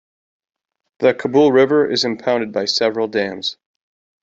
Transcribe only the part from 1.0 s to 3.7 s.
Kabul River is impounded by several dams.